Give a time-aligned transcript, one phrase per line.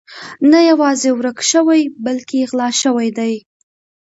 [0.51, 3.33] نه یوازې ورک شوي بلکې غلا شوي دي.